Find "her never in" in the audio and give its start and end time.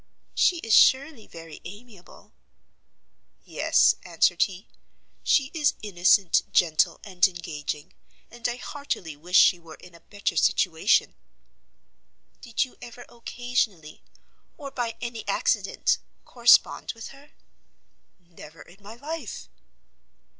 17.09-18.81